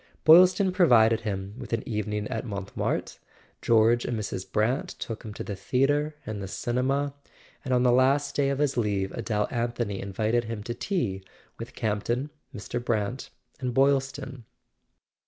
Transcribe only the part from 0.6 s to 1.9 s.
pro¬ vided him with an